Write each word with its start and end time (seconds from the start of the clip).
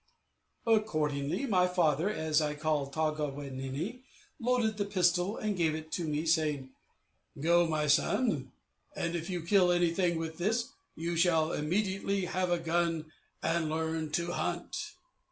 Accordingly, 0.65 1.45
my 1.45 1.67
father, 1.67 2.09
as 2.09 2.41
I 2.41 2.55
called 2.55 2.91
Taw 2.91 3.11
ga 3.11 3.27
we 3.27 3.51
ninne, 3.51 4.01
loaded 4.39 4.77
the 4.77 4.85
pistol 4.85 5.37
and 5.37 5.55
gave 5.55 5.75
it 5.75 5.91
to 5.91 6.05
me, 6.07 6.25
saying, 6.25 6.71
"Go, 7.39 7.67
my 7.67 7.85
son, 7.85 8.51
and 8.95 9.15
if 9.15 9.29
you 9.29 9.43
kill 9.43 9.71
anything 9.71 10.17
with 10.17 10.39
this, 10.39 10.69
you 10.95 11.15
shall 11.15 11.53
immediately 11.53 12.25
have 12.25 12.49
a 12.49 12.57
gun 12.57 13.11
and 13.43 13.69
learn 13.69 14.09
to 14.13 14.31
hunt." 14.31 14.95